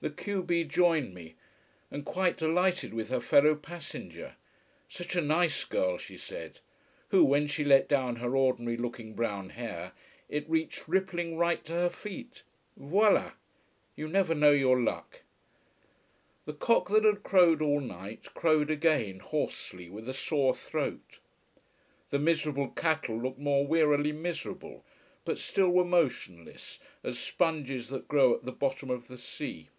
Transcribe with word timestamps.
The 0.00 0.10
q 0.10 0.44
b 0.44 0.62
joined 0.62 1.12
me: 1.12 1.34
and 1.90 2.04
quite 2.04 2.36
delighted 2.36 2.94
with 2.94 3.08
her 3.08 3.18
fellow 3.18 3.56
passenger: 3.56 4.36
such 4.88 5.16
a 5.16 5.20
nice 5.20 5.64
girl, 5.64 5.98
she 5.98 6.16
said! 6.16 6.60
who, 7.08 7.24
when 7.24 7.48
she 7.48 7.64
let 7.64 7.88
down 7.88 8.14
her 8.14 8.36
ordinary 8.36 8.76
looking 8.76 9.14
brown 9.14 9.48
hair, 9.50 9.90
it 10.28 10.48
reached 10.48 10.86
rippling 10.86 11.36
right 11.36 11.64
to 11.64 11.72
her 11.72 11.90
feet! 11.90 12.44
Voilà! 12.80 13.32
You 13.96 14.06
never 14.06 14.36
know 14.36 14.52
your 14.52 14.80
luck. 14.80 15.22
The 16.44 16.52
cock 16.54 16.88
that 16.90 17.02
had 17.04 17.24
crowed 17.24 17.60
all 17.60 17.80
night 17.80 18.32
crowed 18.34 18.70
again, 18.70 19.18
hoarsely, 19.18 19.88
with 19.90 20.08
a 20.08 20.14
sore 20.14 20.54
throat. 20.54 21.18
The 22.10 22.20
miserable 22.20 22.68
cattle 22.68 23.20
looked 23.20 23.40
more 23.40 23.66
wearily 23.66 24.12
miserable, 24.12 24.84
but 25.24 25.38
still 25.40 25.70
were 25.70 25.84
motionless, 25.84 26.78
as 27.02 27.18
sponges 27.18 27.88
that 27.88 28.06
grow 28.06 28.32
at 28.36 28.44
the 28.44 28.52
bottom 28.52 28.90
of 28.90 29.08
the 29.08 29.18
sea. 29.18 29.70